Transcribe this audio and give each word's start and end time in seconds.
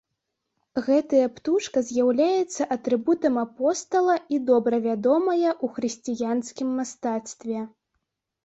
Гэтая 0.85 1.27
птушка 1.33 1.83
з'яўляецца 1.89 2.67
атрыбутам 2.75 3.37
апостала 3.45 4.15
і 4.37 4.39
добра 4.49 4.75
вядомая 4.89 5.49
ў 5.53 5.65
хрысціянскім 5.77 6.69
мастацтве. 6.81 7.59